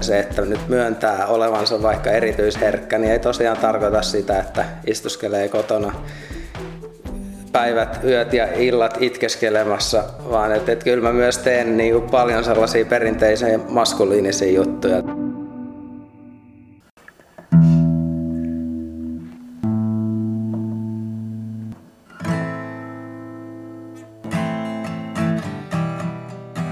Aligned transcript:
Se, 0.00 0.18
että 0.18 0.42
nyt 0.42 0.68
myöntää 0.68 1.26
olevansa 1.26 1.82
vaikka 1.82 2.10
erityisherkkä, 2.10 2.98
niin 2.98 3.12
ei 3.12 3.18
tosiaan 3.18 3.56
tarkoita 3.56 4.02
sitä, 4.02 4.38
että 4.38 4.64
istuskelee 4.86 5.48
kotona 5.48 5.92
päivät, 7.52 8.00
yöt 8.04 8.32
ja 8.32 8.48
illat 8.54 8.98
itkeskelemassa, 9.00 10.04
vaan 10.30 10.52
että, 10.52 10.72
että 10.72 10.84
kyllä 10.84 11.02
mä 11.02 11.12
myös 11.12 11.38
teen 11.38 11.76
niin 11.76 11.92
kuin 11.92 12.10
paljon 12.10 12.44
sellaisia 12.44 12.84
perinteisiä 12.84 13.58
maskuliinisia 13.68 14.52
juttuja. 14.52 15.02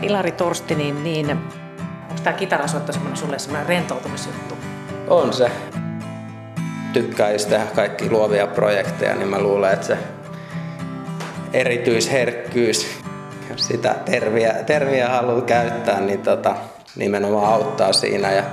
Ilari 0.02 0.32
Torsti, 0.32 0.74
niin, 0.74 1.04
niin 1.04 1.38
tämä 2.24 2.36
kitarasoitto 2.36 2.92
semmoinen 2.92 3.16
sulle 3.16 3.38
semmoinen 3.38 3.68
rentoutumisjuttu? 3.68 4.54
On 5.08 5.32
se. 5.32 5.50
Tykkäisi 6.92 7.48
tehdä 7.48 7.66
kaikki 7.74 8.10
luovia 8.10 8.46
projekteja, 8.46 9.14
niin 9.14 9.28
mä 9.28 9.40
luulen, 9.40 9.72
että 9.72 9.86
se 9.86 9.98
erityisherkkyys, 11.52 13.00
sitä 13.56 13.94
terviä, 14.04 14.52
terviä 14.52 15.08
haluaa 15.08 15.40
käyttää, 15.40 16.00
niin 16.00 16.22
tota, 16.22 16.56
nimenomaan 16.96 17.52
auttaa 17.52 17.92
siinä 17.92 18.32
ja, 18.32 18.44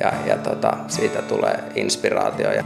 ja, 0.00 0.12
ja 0.26 0.36
tota, 0.36 0.76
siitä 0.88 1.22
tulee 1.22 1.58
inspiraatio. 1.74 2.52
Ja 2.52 2.64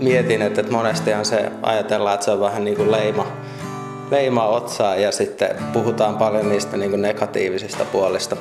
mietin, 0.00 0.42
että, 0.42 0.60
että 0.60 0.72
monestihan 0.72 1.24
se 1.24 1.52
ajatellaan, 1.62 2.14
että 2.14 2.24
se 2.24 2.30
on 2.30 2.40
vähän 2.40 2.64
niin 2.64 2.76
kuin 2.76 2.92
leima, 2.92 3.26
leima 4.12 4.46
otsaa 4.48 4.96
ja 4.96 5.12
sitten 5.12 5.56
puhutaan 5.72 6.18
paljon 6.18 6.48
niistä 6.48 6.76
niin 6.76 7.02
negatiivisista 7.02 7.84
puolista. 7.84 8.36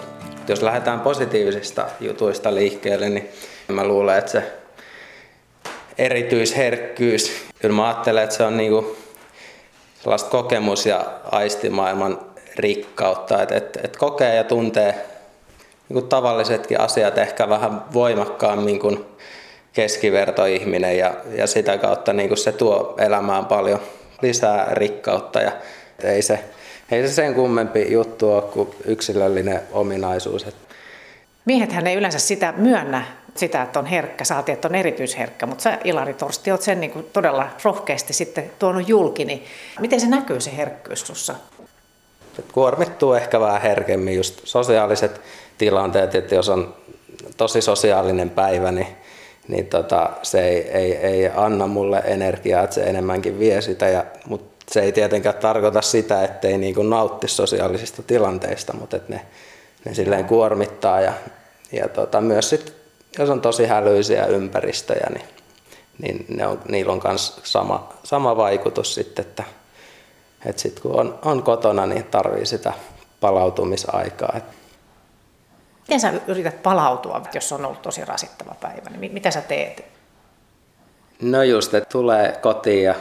Jos 0.48 0.62
lähdetään 0.62 0.99
positiivisista 0.99 1.85
jutuista 1.99 2.55
liikkeelle, 2.55 3.09
niin 3.09 3.29
mä 3.68 3.87
luulen, 3.87 4.18
että 4.18 4.32
se 4.32 4.43
erityisherkkyys, 5.98 7.45
kyllä 7.60 7.76
mä 7.76 7.87
ajattelen, 7.87 8.23
että 8.23 8.35
se 8.35 8.43
on 8.43 8.57
niin 8.57 8.85
sellaista 10.04 10.29
kokemus- 10.29 10.85
ja 10.85 11.05
aistimaailman 11.32 12.20
rikkautta, 12.55 13.41
että, 13.41 13.55
että, 13.55 13.79
että 13.84 13.99
kokee 13.99 14.35
ja 14.35 14.43
tuntee 14.43 15.05
niin 15.90 16.07
tavallisetkin 16.07 16.79
asiat 16.79 17.17
ehkä 17.17 17.49
vähän 17.49 17.82
voimakkaammin 17.93 18.79
kuin 18.79 19.05
keskivertoihminen 19.73 20.98
ja, 20.98 21.13
ja 21.35 21.48
sitä 21.48 21.77
kautta 21.77 22.13
niin 22.13 22.27
kuin 22.27 22.38
se 22.38 22.51
tuo 22.51 22.95
elämään 22.98 23.45
paljon 23.45 23.79
lisää 24.21 24.67
rikkautta 24.71 25.41
ja 25.41 25.51
ei 26.03 26.21
se, 26.21 26.39
ei 26.91 27.07
se 27.07 27.13
sen 27.13 27.35
kummempi 27.35 27.91
juttu 27.91 28.33
ole 28.33 28.41
kuin 28.41 28.69
yksilöllinen 28.85 29.61
ominaisuus. 29.71 30.45
Miehethän 31.45 31.87
ei 31.87 31.95
yleensä 31.95 32.19
sitä 32.19 32.53
myönnä, 32.57 33.05
sitä, 33.35 33.61
että 33.61 33.79
on 33.79 33.85
herkkä, 33.85 34.23
saatiin, 34.23 34.53
että 34.53 34.67
on 34.67 34.75
erityisherkkä, 34.75 35.45
mutta 35.45 35.61
sä 35.61 35.77
Ilari 35.83 36.13
Torsti 36.13 36.51
oot 36.51 36.61
sen 36.61 36.79
niin 36.79 36.91
kuin 36.91 37.05
todella 37.13 37.47
rohkeasti 37.63 38.13
sitten 38.13 38.51
tuonut 38.59 38.89
julki, 38.89 39.25
niin 39.25 39.45
miten 39.79 39.99
se 39.99 40.07
näkyy 40.07 40.41
se 40.41 40.57
herkkyys 40.57 41.07
sussa? 41.07 41.35
Kuormittuu 42.51 43.13
ehkä 43.13 43.39
vähän 43.39 43.61
herkemmin 43.61 44.15
just 44.15 44.41
sosiaaliset 44.43 45.21
tilanteet, 45.57 46.15
että 46.15 46.35
jos 46.35 46.49
on 46.49 46.75
tosi 47.37 47.61
sosiaalinen 47.61 48.29
päivä, 48.29 48.71
niin, 48.71 48.87
niin 49.52 49.68
tota, 49.68 50.10
se 50.24 50.48
ei, 50.48 50.70
ei, 50.70 50.96
ei 50.96 51.32
anna 51.35 51.68
mulle 51.68 52.02
energiaa, 52.05 52.63
että 52.63 52.74
se 52.74 52.84
enemmänkin 52.84 53.40
vie 53.40 53.62
sitä, 53.62 53.88
ja, 53.88 54.05
mutta 54.27 54.66
se 54.74 54.82
ei 54.82 54.91
tietenkään 54.91 55.35
tarkoita 55.35 55.82
sitä, 55.82 56.24
ettei 56.24 56.57
niin 56.57 56.76
kuin 56.76 56.90
nautti 56.90 57.27
sosiaalisista 57.27 58.04
tilanteista, 58.04 58.74
mutta 58.74 58.98
että 58.98 59.13
ne, 59.13 59.22
ne 59.85 59.94
silleen 59.94 60.26
kuormittaa 60.26 61.02
ja, 61.02 61.13
ja 61.72 61.88
tota, 61.88 62.22
myös 62.22 62.49
sit 62.49 62.74
jos 63.18 63.29
on 63.29 63.41
tosi 63.41 63.66
hälyisiä 63.66 64.25
ympäristöjä, 64.25 65.07
niin, 65.13 65.25
niin 66.02 66.25
ne 66.29 66.47
on, 66.47 66.62
niillä 66.69 66.94
on 66.94 67.02
myös 67.03 67.40
sama, 67.44 67.94
sama 68.03 68.38
vaikutus 68.38 68.95
sitten, 68.95 69.25
että, 69.25 69.44
että 70.45 70.61
sit 70.61 70.79
kun 70.79 71.00
on, 71.00 71.19
on 71.25 71.44
kotona, 71.44 71.85
niin 71.85 72.03
tarvii 72.03 72.45
sitä 72.45 72.73
palautumisaikaa. 73.19 74.40
Miten 75.91 76.00
sä 76.00 76.22
yrität 76.28 76.63
palautua, 76.63 77.22
jos 77.34 77.52
on 77.52 77.66
ollut 77.66 77.81
tosi 77.81 78.06
rasittava 78.06 78.56
päivä? 78.62 78.90
Niin 78.97 79.13
mitä 79.13 79.31
sä 79.31 79.41
teet? 79.41 79.85
No 81.22 81.44
just, 81.44 81.74
että 81.74 81.90
tulee 81.90 82.31
kotiin 82.41 82.84
ja 82.84 82.96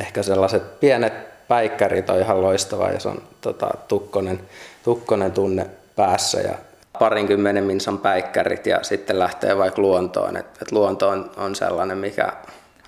ehkä 0.00 0.22
sellaiset 0.22 0.80
pienet 0.80 1.12
päikkärit 1.48 2.10
on 2.10 2.18
ihan 2.18 2.42
loistava, 2.42 2.90
jos 2.90 3.06
on 3.06 3.22
tota, 3.40 3.70
tukkonen, 3.88 4.40
tukkonen 4.82 5.32
tunne 5.32 5.66
päässä 5.96 6.40
ja 6.40 6.54
parinkymmenen 6.98 7.64
minsan 7.64 7.98
päikkärit 7.98 8.66
ja 8.66 8.78
sitten 8.82 9.18
lähtee 9.18 9.58
vaikka 9.58 9.82
luontoon. 9.82 10.36
Et, 10.36 10.46
et 10.62 10.72
luonto 10.72 11.08
on, 11.08 11.30
on 11.36 11.54
sellainen, 11.54 11.98
mikä 11.98 12.32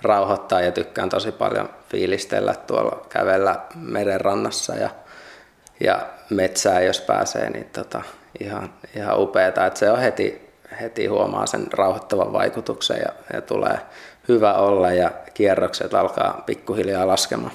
rauhoittaa 0.03 0.61
ja 0.61 0.73
tykkään 0.73 1.09
tosi 1.09 1.33
paljon 1.33 1.69
fiilistellä 1.89 2.55
tuolla 2.55 3.07
kävellä 3.09 3.61
merenrannassa 3.75 4.75
ja, 4.75 4.91
ja 5.81 6.07
metsää, 6.31 6.81
jos 6.81 7.01
pääsee, 7.01 7.51
niin 7.51 7.71
tota, 7.73 8.03
ihan, 8.41 8.73
ihan 8.97 9.21
upeeta. 9.21 9.67
Et 9.67 9.77
se 9.77 9.91
on 9.91 9.99
heti, 9.99 10.49
heti 10.81 11.07
huomaa 11.07 11.47
sen 11.47 11.67
rauhoittavan 11.73 12.33
vaikutuksen 12.33 12.99
ja, 12.99 13.13
ja 13.33 13.41
tulee 13.41 13.79
hyvä 14.29 14.55
olla 14.55 14.93
ja 14.93 15.11
kierrokset 15.35 15.95
alkaa 15.95 16.43
pikkuhiljaa 16.47 17.07
laskemaan. 17.07 17.53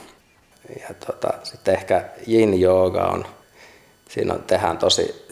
Ja 0.79 0.95
tota, 1.05 1.33
sitten 1.43 1.73
ehkä 1.73 2.03
yin 2.27 2.61
jooga 2.61 3.03
on, 3.03 3.25
siinä 4.09 4.33
on, 4.33 4.43
tehdään 4.43 4.77
tosi 4.77 5.27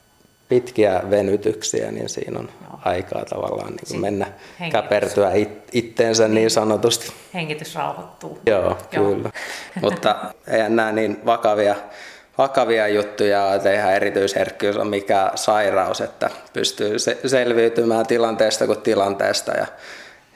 pitkiä 0.49 1.01
venytyksiä, 1.09 1.91
niin 1.91 2.09
siinä 2.09 2.39
on 2.39 2.49
Joo. 2.61 2.79
aikaa 2.85 3.25
tavallaan 3.25 3.69
niin 3.69 3.87
kuin 3.87 4.01
mennä 4.01 4.25
Hengitys. 4.59 4.81
käpertyä 4.81 5.33
it, 5.33 5.49
itteensä 5.71 6.27
niin 6.27 6.51
sanotusti. 6.51 7.13
Hengitys 7.33 7.75
rauhoittuu. 7.75 8.39
Joo, 8.45 8.77
Joo. 8.91 9.05
kyllä. 9.11 9.29
Mutta 9.81 10.15
eihän 10.47 10.75
nämä 10.75 10.91
niin 10.91 11.25
vakavia, 11.25 11.75
vakavia 12.37 12.87
juttuja, 12.87 13.55
että 13.55 13.71
eihän 13.71 13.93
erityisherkkyys 13.93 14.77
ole 14.77 14.85
mikään 14.85 15.37
sairaus, 15.37 16.01
että 16.01 16.29
pystyy 16.53 16.99
se, 16.99 17.17
selviytymään 17.25 18.07
tilanteesta 18.07 18.65
kuin 18.65 18.81
tilanteesta. 18.81 19.51
Ja, 19.51 19.67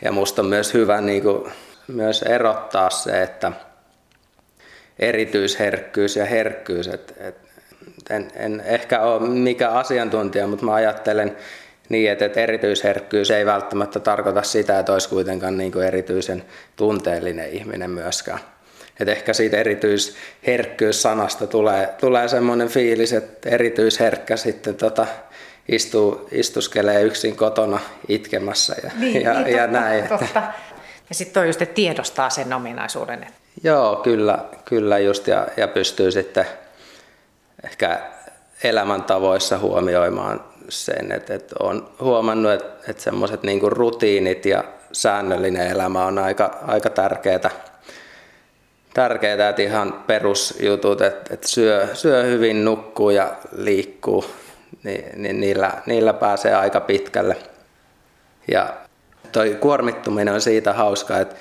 ja 0.01 0.11
musta 0.11 0.41
on 0.41 0.47
myös 0.47 0.73
hyvä 0.73 1.01
niin 1.01 1.23
kuin, 1.23 1.51
myös 1.87 2.21
erottaa 2.21 2.89
se, 2.89 3.23
että 3.23 3.51
erityisherkkyys 4.99 6.15
ja 6.15 6.25
herkkyys, 6.25 6.87
että, 6.87 7.13
että 7.19 7.49
en, 8.09 8.31
en 8.35 8.63
ehkä 8.65 9.01
ole 9.01 9.29
mikä 9.29 9.69
asiantuntija, 9.69 10.47
mutta 10.47 10.65
mä 10.65 10.73
ajattelen 10.73 11.37
niin, 11.89 12.11
että, 12.11 12.25
että 12.25 12.39
erityisherkkyys 12.39 13.31
ei 13.31 13.45
välttämättä 13.45 13.99
tarkoita 13.99 14.43
sitä, 14.43 14.79
että 14.79 14.93
olisi 14.93 15.09
kuitenkaan 15.09 15.57
niin 15.57 15.71
kuin 15.71 15.87
erityisen 15.87 16.43
tunteellinen 16.75 17.49
ihminen 17.49 17.89
myöskään. 17.89 18.39
Et 18.99 19.07
ehkä 19.07 19.33
siitä 19.33 19.57
erityisherkkyys-sanasta 19.57 21.47
tulee, 21.47 21.89
tulee 21.99 22.27
semmoinen 22.27 22.67
fiilis, 22.67 23.13
että 23.13 23.49
erityisherkkä 23.49 24.37
sitten 24.37 24.75
tota, 24.75 25.07
istuu, 25.69 26.27
istuskelee 26.31 27.01
yksin 27.01 27.35
kotona 27.35 27.79
itkemässä 28.07 28.75
ja, 28.83 28.91
niin, 28.99 29.21
ja, 29.21 29.33
niin, 29.33 29.55
ja 29.55 29.63
totta, 29.63 29.79
näin. 29.79 30.03
Että. 30.03 30.17
Totta. 30.17 30.43
Ja 31.09 31.15
sitten 31.15 31.41
on 31.41 31.47
just, 31.47 31.61
että 31.61 31.75
tiedostaa 31.75 32.29
sen 32.29 32.53
ominaisuuden. 32.53 33.27
Joo, 33.63 33.95
kyllä, 33.95 34.39
kyllä 34.65 34.99
just 34.99 35.27
ja, 35.27 35.47
ja 35.57 35.67
pystyy 35.67 36.11
sitten 36.11 36.45
ehkä 37.63 37.99
elämäntavoissa 38.63 39.57
huomioimaan 39.57 40.43
sen, 40.69 41.11
että, 41.11 41.33
että 41.33 41.55
olen 41.59 41.81
huomannut, 41.99 42.51
että, 42.51 42.89
että 42.91 43.03
semmoiset 43.03 43.43
niin 43.43 43.61
rutiinit 43.71 44.45
ja 44.45 44.63
säännöllinen 44.91 45.67
elämä 45.67 46.05
on 46.05 46.17
aika, 46.17 46.57
aika 46.67 46.89
tärkeää. 46.89 47.49
Tärkeää, 48.93 49.49
että 49.49 49.61
ihan 49.61 50.03
perusjutut, 50.07 51.01
että, 51.01 51.33
että 51.33 51.47
syö, 51.47 51.87
syö 51.93 52.23
hyvin, 52.23 52.65
nukkuu 52.65 53.09
ja 53.09 53.35
liikkuu, 53.55 54.25
niin, 54.83 55.05
niin 55.15 55.39
niillä, 55.39 55.71
niillä 55.85 56.13
pääsee 56.13 56.55
aika 56.55 56.79
pitkälle. 56.79 57.37
Ja 58.51 58.73
toi 59.31 59.57
kuormittuminen 59.59 60.33
on 60.33 60.41
siitä 60.41 60.73
hauska, 60.73 61.17
että 61.17 61.35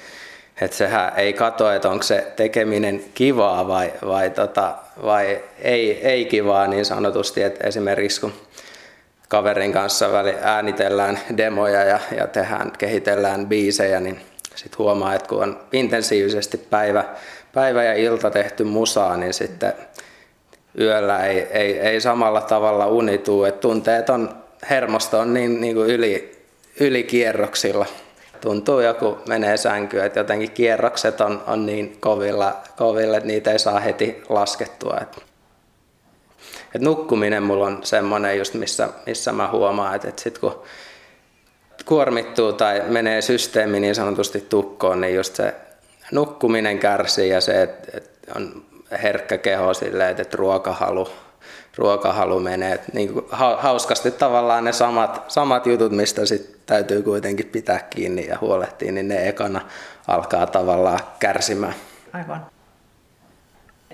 että 0.60 0.76
sehän 0.76 1.12
ei 1.16 1.32
katso, 1.32 1.72
että 1.72 1.90
onko 1.90 2.02
se 2.02 2.32
tekeminen 2.36 3.04
kivaa 3.14 3.68
vai, 3.68 3.92
vai, 4.06 4.30
tota, 4.30 4.74
vai 5.02 5.42
ei, 5.58 6.06
ei 6.06 6.24
kivaa 6.24 6.66
niin 6.66 6.84
sanotusti. 6.84 7.42
Että 7.42 7.66
esimerkiksi 7.66 8.20
kun 8.20 8.32
kaverin 9.28 9.72
kanssa 9.72 10.12
väli 10.12 10.34
äänitellään 10.42 11.18
demoja 11.36 11.84
ja, 11.84 12.00
ja 12.16 12.26
tehdään, 12.26 12.72
kehitellään 12.78 13.46
biisejä, 13.46 14.00
niin 14.00 14.20
sitten 14.58 14.78
huomaa, 14.78 15.14
että 15.14 15.28
kun 15.28 15.42
on 15.42 15.60
intensiivisesti 15.72 16.56
päivä, 16.56 17.04
päivä 17.54 17.84
ja 17.84 17.94
ilta 17.94 18.30
tehty 18.30 18.64
musaa, 18.64 19.16
niin 19.16 19.34
sitten 19.34 19.72
yöllä 20.80 21.26
ei, 21.26 21.38
ei, 21.50 21.78
ei 21.78 22.00
samalla 22.00 22.40
tavalla 22.40 22.86
unituu, 22.86 23.44
että 23.44 23.60
tunteet 23.60 24.10
on, 24.10 24.36
hermosto 24.70 25.18
on 25.18 25.34
niin, 25.34 25.60
niin 25.60 25.74
kuin 25.74 25.90
yli, 25.90 26.42
ylikierroksilla 26.80 27.86
tuntuu 28.40 28.80
joku 28.80 29.18
menee 29.28 29.56
sänkyyn, 29.56 30.04
että 30.04 30.20
jotenkin 30.20 30.50
kierrokset 30.50 31.20
on, 31.20 31.42
on 31.46 31.66
niin 31.66 31.96
kovilla, 32.00 32.56
kovilla, 32.76 33.16
että 33.16 33.26
niitä 33.26 33.52
ei 33.52 33.58
saa 33.58 33.80
heti 33.80 34.22
laskettua. 34.28 34.98
et 36.74 36.82
nukkuminen 36.82 37.42
mulla 37.42 37.66
on 37.66 37.80
semmoinen 37.84 38.38
just, 38.38 38.54
missä, 38.54 38.88
missä 39.06 39.32
mä 39.32 39.50
huomaan, 39.50 39.96
että, 39.96 40.08
että 40.08 40.22
sit 40.22 40.38
kun 40.38 40.62
kuormittuu 41.88 42.52
tai 42.52 42.82
menee 42.88 43.22
systeemi 43.22 43.80
niin 43.80 43.94
sanotusti 43.94 44.40
tukkoon, 44.40 45.00
niin 45.00 45.14
just 45.14 45.36
se 45.36 45.54
nukkuminen 46.12 46.78
kärsii 46.78 47.28
ja 47.28 47.40
se, 47.40 47.62
että, 47.62 48.00
on 48.36 48.64
herkkä 49.02 49.38
keho 49.38 49.74
silleen, 49.74 50.20
että 50.20 50.36
ruokahalu, 50.36 51.08
ruokahalu 51.76 52.40
menee. 52.40 52.80
Niin 52.92 53.12
hauskasti 53.58 54.10
tavallaan 54.10 54.64
ne 54.64 54.72
samat, 54.72 55.24
samat 55.28 55.66
jutut, 55.66 55.92
mistä 55.92 56.26
sit 56.26 56.56
täytyy 56.66 57.02
kuitenkin 57.02 57.46
pitää 57.46 57.78
kiinni 57.78 58.26
ja 58.26 58.38
huolehtia, 58.40 58.92
niin 58.92 59.08
ne 59.08 59.28
ekana 59.28 59.60
alkaa 60.08 60.46
tavallaan 60.46 61.00
kärsimään. 61.18 61.74
Aivan. 62.12 62.46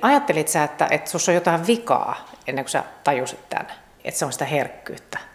Ajattelit 0.03 0.49
sä, 0.49 0.65
että, 0.65 0.89
että 0.91 1.11
sinussa 1.11 1.33
on 1.33 1.35
jotain 1.35 1.67
vikaa 1.67 2.29
ennen 2.47 2.65
kuin 2.65 2.71
sä 2.71 2.85
tajusit 3.05 3.49
tämän, 3.51 3.73
että 4.05 4.19
se 4.19 4.25
on 4.25 4.33
sitä 4.33 4.45
herkkyyttä? 4.45 5.34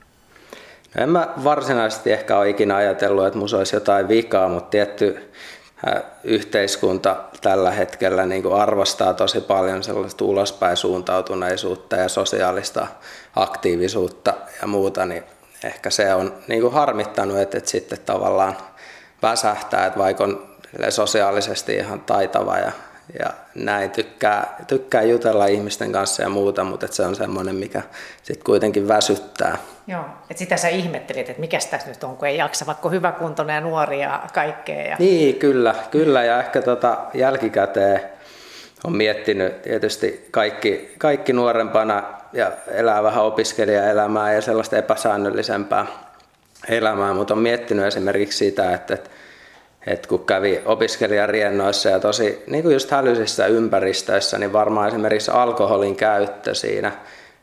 En 0.97 1.09
mä 1.09 1.27
varsinaisesti 1.43 2.11
ehkä 2.11 2.37
ole 2.37 2.49
ikinä 2.49 2.75
ajatellut, 2.75 3.25
että 3.25 3.37
minussa 3.37 3.57
olisi 3.57 3.75
jotain 3.75 4.07
vikaa, 4.07 4.49
mutta 4.49 4.69
tietty 4.69 5.31
yhteiskunta 6.23 7.15
tällä 7.41 7.71
hetkellä 7.71 8.25
niin 8.25 8.43
kuin 8.43 8.55
arvostaa 8.55 9.13
tosi 9.13 9.41
paljon 9.41 9.83
sellaista 9.83 10.25
ulospäin 10.25 10.77
suuntautuneisuutta 10.77 11.95
ja 11.95 12.09
sosiaalista 12.09 12.87
aktiivisuutta 13.35 14.33
ja 14.61 14.67
muuta, 14.67 15.05
niin 15.05 15.23
ehkä 15.63 15.89
se 15.89 16.13
on 16.13 16.33
niin 16.47 16.61
kuin 16.61 16.73
harmittanut, 16.73 17.37
että, 17.37 17.57
että 17.57 17.69
sitten 17.69 17.99
tavallaan 18.05 18.57
väsähtää, 19.21 19.85
että 19.85 19.99
vaikka 19.99 20.23
on 20.23 20.49
sosiaalisesti 20.89 21.75
ihan 21.75 21.99
taitava 22.01 22.57
ja, 22.57 22.71
ja 23.19 23.29
näin 23.55 23.91
tykkää, 23.91 24.55
tykkää 24.67 25.01
jutella 25.01 25.45
ihmisten 25.45 25.91
kanssa 25.91 26.21
ja 26.21 26.29
muuta, 26.29 26.63
mutta 26.63 26.85
että 26.85 26.95
se 26.95 27.03
on 27.03 27.15
semmoinen, 27.15 27.55
mikä 27.55 27.81
sitten 28.23 28.45
kuitenkin 28.45 28.87
väsyttää. 28.87 29.57
Joo, 29.87 30.05
että 30.29 30.39
sitä 30.39 30.57
sä 30.57 30.67
ihmettelit, 30.67 31.29
että 31.29 31.41
mikä 31.41 31.57
tässä 31.71 31.89
nyt 31.89 32.03
on, 32.03 32.17
kun 32.17 32.27
ei 32.27 32.37
jaksa, 32.37 32.65
vaikka 32.65 32.89
hyvä 32.89 33.11
kuntoinen 33.11 33.53
ja 33.53 33.61
nuori 33.61 34.01
ja 34.01 34.23
kaikkea. 34.33 34.81
Ja... 34.81 34.95
Niin, 34.99 35.35
kyllä, 35.35 35.75
kyllä 35.91 36.23
ja 36.23 36.39
ehkä 36.39 36.61
tota 36.61 36.97
jälkikäteen 37.13 38.01
on 38.83 38.95
miettinyt 38.95 39.61
tietysti 39.61 40.27
kaikki, 40.31 40.95
kaikki 40.97 41.33
nuorempana 41.33 42.03
ja 42.33 42.51
elää 42.67 43.03
vähän 43.03 43.23
opiskelijaelämää 43.23 44.33
ja 44.33 44.41
sellaista 44.41 44.77
epäsäännöllisempää 44.77 45.85
elämää, 46.69 47.13
mutta 47.13 47.33
on 47.33 47.39
miettinyt 47.39 47.85
esimerkiksi 47.85 48.37
sitä, 48.37 48.73
että, 48.73 48.93
että 48.93 49.09
et 49.89 50.07
kun 50.07 50.25
kävi 50.25 50.61
opiskelijariennoissa 50.65 51.89
ja 51.89 51.99
tosi 51.99 52.43
niin 52.47 52.63
kuin 52.63 52.73
just 52.73 52.91
hälyisissä 52.91 53.47
ympäristöissä, 53.47 54.37
niin 54.37 54.53
varmaan 54.53 54.87
esimerkiksi 54.87 55.31
alkoholin 55.31 55.95
käyttö 55.95 56.55
siinä, 56.55 56.91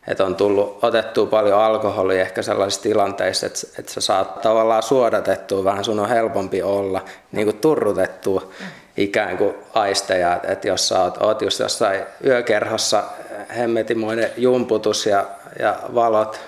että 0.08 0.24
on 0.24 0.36
tullut 0.36 0.78
otettua 0.82 1.26
paljon 1.26 1.60
alkoholia 1.60 2.20
ehkä 2.20 2.42
sellaisissa 2.42 2.82
tilanteissa, 2.82 3.46
että, 3.46 3.58
että 3.78 3.92
sä 3.92 4.00
saat 4.00 4.40
tavallaan 4.40 4.82
suodatettua, 4.82 5.64
vähän 5.64 5.84
sun 5.84 6.00
on 6.00 6.08
helpompi 6.08 6.62
olla, 6.62 7.04
niin 7.32 7.46
kuin 7.46 7.56
turrutettua 7.56 8.50
ikään 8.96 9.36
kuin 9.36 9.54
aisteja, 9.74 10.40
että 10.48 10.68
jos 10.68 10.88
sä 10.88 11.02
oot, 11.02 11.22
oot 11.22 11.42
just 11.42 11.60
jossain 11.60 12.00
yökerhossa 12.24 13.04
hemmetimoinen 13.56 14.30
jumputus 14.36 15.06
ja, 15.06 15.26
ja 15.58 15.76
valot 15.94 16.40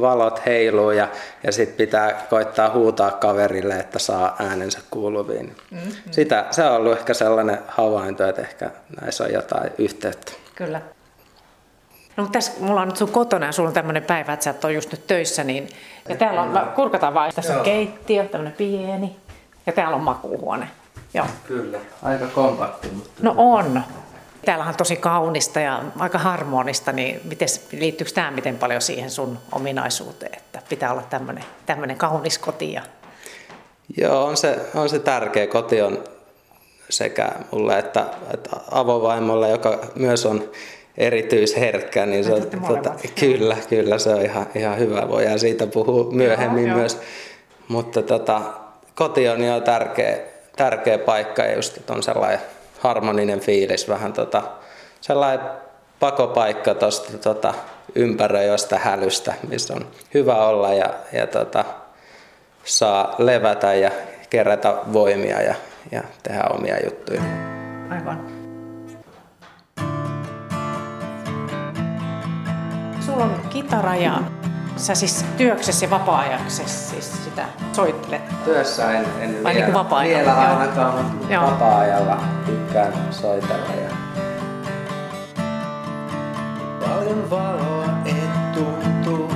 valot 0.00 0.46
heiluu 0.46 0.90
ja, 0.90 1.08
ja 1.42 1.52
sitten 1.52 1.76
pitää 1.76 2.26
koittaa 2.30 2.70
huutaa 2.70 3.10
kaverille, 3.10 3.74
että 3.74 3.98
saa 3.98 4.36
äänensä 4.38 4.80
kuuluviin. 4.90 5.56
Mm-hmm. 5.70 5.92
Sitä, 6.10 6.46
se 6.50 6.64
on 6.64 6.76
ollut 6.76 6.98
ehkä 6.98 7.14
sellainen 7.14 7.58
havainto, 7.68 8.28
että 8.28 8.42
ehkä 8.42 8.70
näissä 9.00 9.24
on 9.24 9.32
jotain 9.32 9.70
yhteyttä. 9.78 10.32
Kyllä. 10.54 10.80
No 12.16 12.22
mutta 12.22 12.36
tässä 12.36 12.52
mulla 12.60 12.80
on 12.80 12.88
nyt 12.88 12.96
sun 12.96 13.12
kotona 13.12 13.46
ja 13.46 13.52
sulla 13.52 13.68
on 13.68 13.74
tämmöinen 13.74 14.02
päivä, 14.02 14.32
että 14.32 14.44
sä 14.44 14.50
et 14.50 14.64
ole 14.64 14.72
just 14.72 14.92
nyt 14.92 15.06
töissä, 15.06 15.44
niin 15.44 15.68
ja 16.08 16.16
täällä 16.16 16.42
on, 16.42 16.72
kurkataan 16.74 17.14
vaan, 17.14 17.32
tässä 17.34 17.56
on 17.56 17.64
keittiö, 17.64 18.24
tämmöinen 18.24 18.52
pieni, 18.52 19.16
ja 19.66 19.72
täällä 19.72 19.96
on 19.96 20.02
makuuhuone. 20.02 20.68
Joo. 21.14 21.26
Kyllä, 21.48 21.78
aika 22.02 22.26
kompakti. 22.26 22.88
Mutta... 22.88 23.10
No 23.22 23.34
on. 23.36 23.82
Täällä 24.44 24.64
on 24.64 24.74
tosi 24.74 24.96
kaunista 24.96 25.60
ja 25.60 25.82
aika 25.98 26.18
harmonista, 26.18 26.92
niin 26.92 27.20
mites, 27.24 27.68
liittyykö 27.72 28.12
tämä 28.12 28.30
miten 28.30 28.58
paljon 28.58 28.82
siihen 28.82 29.10
sun 29.10 29.38
ominaisuuteen, 29.52 30.36
että 30.36 30.62
pitää 30.68 30.92
olla 30.92 31.02
tämmöinen, 31.66 31.96
kaunis 31.96 32.38
koti? 32.38 32.72
Ja... 32.72 32.82
Joo, 33.96 34.24
on 34.24 34.36
se, 34.36 34.58
on 34.74 34.88
se 34.88 34.98
tärkeä. 34.98 35.46
Koti 35.46 35.82
on 35.82 36.04
sekä 36.88 37.32
mulle 37.50 37.78
että, 37.78 38.06
että 38.34 38.50
avovaimolle, 38.70 39.50
joka 39.50 39.78
myös 39.94 40.26
on 40.26 40.50
erityisherkkä, 40.98 42.06
niin 42.06 42.24
se 42.24 42.32
on, 42.32 42.46
tota, 42.68 42.94
kyllä, 43.20 43.56
kyllä, 43.68 43.98
se 43.98 44.10
on 44.10 44.22
ihan, 44.22 44.46
ihan 44.54 44.78
hyvä. 44.78 45.08
Voidaan 45.08 45.38
siitä 45.38 45.66
puhua 45.66 46.12
myöhemmin 46.12 46.66
joo, 46.66 46.76
myös. 46.76 46.94
Joo. 46.94 47.04
Mutta 47.68 48.02
tota, 48.02 48.40
koti 48.94 49.28
on 49.28 49.44
jo 49.44 49.60
tärkeä, 49.60 50.18
tärkeä 50.56 50.98
paikka 50.98 51.42
ja 51.42 51.56
just, 51.56 51.76
että 51.76 51.92
on 51.92 52.02
sellainen 52.02 52.40
harmoninen 52.80 53.40
fiilis, 53.40 53.88
vähän 53.88 54.12
tota, 54.12 54.42
sellainen 55.00 55.46
pakopaikka 56.00 56.74
tuosta 56.74 57.18
tota, 57.18 57.54
ympäröivästä 57.94 58.78
hälystä, 58.78 59.34
missä 59.48 59.74
on 59.74 59.86
hyvä 60.14 60.46
olla 60.46 60.72
ja, 60.72 60.94
ja 61.12 61.26
tota, 61.26 61.64
saa 62.64 63.14
levätä 63.18 63.74
ja 63.74 63.90
kerätä 64.30 64.74
voimia 64.92 65.42
ja, 65.42 65.54
ja 65.92 66.02
tehdä 66.22 66.42
omia 66.58 66.76
juttuja. 66.84 67.22
Aivan. 67.90 68.26
Sulla 73.06 73.24
on 73.24 73.40
kitara 73.50 73.96
ja 73.96 74.39
Sä 74.80 74.94
siis 74.94 75.24
työksessä 75.36 75.86
ja 75.86 75.90
vapaa-ajaksessa 75.90 76.90
siis 76.90 77.24
sitä 77.24 77.44
soittelet? 77.72 78.44
Työssä 78.44 78.92
en, 78.92 79.06
en 79.20 79.44
Vai 79.44 79.54
vielä, 79.54 79.66
niin 79.66 79.74
vapaa 79.74 80.02
vielä 80.02 80.34
ainakaan, 80.34 81.04
mutta 81.04 81.32
Joo. 81.32 81.46
vapaa-ajalla 81.46 82.20
tykkään 82.46 82.92
soitella. 83.10 83.74
Ja... 83.74 83.90
Paljon 86.88 87.30
valoa 87.30 87.84
et 88.04 88.52
tuntuu, 88.52 89.32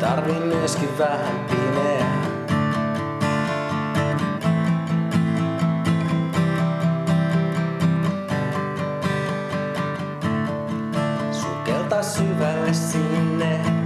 tarvin 0.00 0.42
myöskin 0.42 0.98
vähän 0.98 1.46
pimeää. 1.50 2.18
Sukelta 11.32 12.02
syvälle 12.02 12.74
sinne 12.74 13.77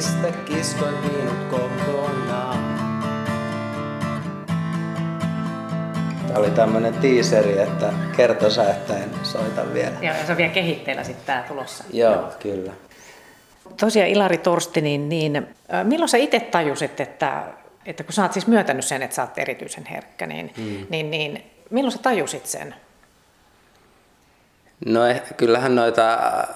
mistä 0.00 0.32
kiskoit 0.44 1.02
minut 1.02 1.38
kokonaan. 1.50 2.58
Tämä 6.26 6.38
oli 6.38 6.50
tämmöinen 6.50 6.94
tiiseri, 6.94 7.58
että 7.58 7.92
kertosähtäen 8.16 9.10
soitan 9.22 9.74
vielä. 9.74 9.96
Joo, 10.02 10.14
ja 10.14 10.26
se 10.26 10.32
on 10.32 10.38
vielä 10.38 10.52
kehitteillä 10.52 11.04
sitten 11.04 11.26
tämä 11.26 11.44
tulossa. 11.48 11.84
Joo, 11.92 12.12
Joo. 12.12 12.32
kyllä. 12.38 12.72
Tosiaan 13.80 14.08
Ilari 14.08 14.38
Torsti, 14.38 14.80
niin, 14.80 15.08
niin 15.08 15.46
milloin 15.84 16.08
sä 16.08 16.16
itse 16.16 16.40
tajusit, 16.40 17.00
että, 17.00 17.42
että 17.86 18.04
kun 18.04 18.12
sä 18.12 18.22
oot 18.22 18.32
siis 18.32 18.46
myöntänyt 18.46 18.84
sen, 18.84 19.02
että 19.02 19.16
sä 19.16 19.22
oot 19.22 19.38
erityisen 19.38 19.86
herkkä, 19.86 20.26
niin, 20.26 20.50
mm. 20.56 20.86
niin, 20.90 21.10
niin 21.10 21.42
milloin 21.70 21.92
sä 21.92 21.98
tajusit 21.98 22.46
sen? 22.46 22.74
No 24.86 25.06
eh, 25.06 25.22
kyllähän 25.36 25.74
noita, 25.74 26.14
äh, 26.14 26.48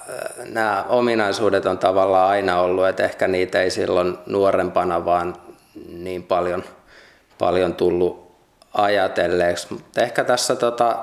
nämä 0.45 0.85
ominaisuudet 0.89 1.65
on 1.65 1.77
tavallaan 1.77 2.29
aina 2.29 2.59
ollut, 2.59 2.87
että 2.87 3.03
ehkä 3.03 3.27
niitä 3.27 3.61
ei 3.61 3.69
silloin 3.69 4.17
nuorempana 4.25 5.05
vaan 5.05 5.35
niin 5.89 6.23
paljon, 6.23 6.63
paljon 7.37 7.73
tullut 7.75 8.35
ajatelleeksi. 8.73 9.67
Mutta 9.73 10.01
ehkä 10.01 10.23
tässä 10.23 10.55
tota 10.55 10.97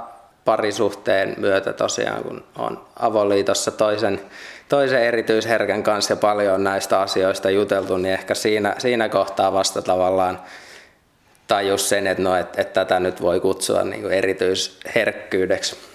parisuhteen 0.44 1.34
myötä 1.38 1.72
tosiaan, 1.72 2.22
kun 2.22 2.44
on 2.58 2.84
avoliitossa 2.98 3.70
toisen, 3.70 4.20
toisen 4.68 5.02
erityisherkän 5.02 5.82
kanssa 5.82 6.12
ja 6.12 6.16
paljon 6.16 6.64
näistä 6.64 7.00
asioista 7.00 7.50
juteltu, 7.50 7.96
niin 7.96 8.14
ehkä 8.14 8.34
siinä, 8.34 8.74
siinä 8.78 9.08
kohtaa 9.08 9.52
vasta 9.52 9.82
tavallaan 9.82 10.40
tajus 11.46 11.88
sen, 11.88 12.06
että, 12.06 12.22
no, 12.22 12.36
että, 12.36 12.60
että 12.60 12.84
tätä 12.84 13.00
nyt 13.00 13.22
voi 13.22 13.40
kutsua 13.40 13.82
niin 13.82 14.02
kuin 14.02 14.14
erityisherkkyydeksi 14.14 15.91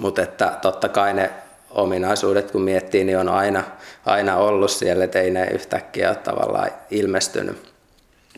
mutta 0.00 0.22
että 0.22 0.52
totta 0.62 0.88
kai 0.88 1.14
ne 1.14 1.30
ominaisuudet, 1.70 2.50
kun 2.50 2.62
miettii, 2.62 3.04
niin 3.04 3.18
on 3.18 3.28
aina, 3.28 3.62
aina 4.06 4.36
ollut 4.36 4.70
siellä, 4.70 5.04
että 5.04 5.20
ei 5.20 5.30
ne 5.30 5.46
yhtäkkiä 5.46 6.08
ole 6.08 6.16
tavallaan 6.16 6.70
ilmestynyt. 6.90 7.72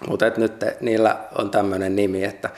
Mutta 0.09 0.31
nyt 0.37 0.53
niillä 0.81 1.17
on 1.39 1.51
tämmöinen 1.51 1.97
nimi, 1.97 2.25
että 2.25 2.51